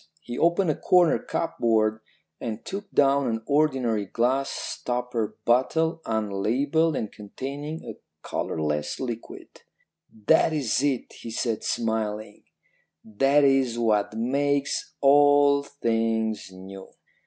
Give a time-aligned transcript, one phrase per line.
[0.23, 1.99] He opened a corner cupboard
[2.39, 9.61] and took down an ordinary glass stopper bottle, unlabelled and containing a colourless liquid.
[10.11, 12.45] "'That is it,' he said smiling;
[13.05, 16.89] 'that is what makes all things new.'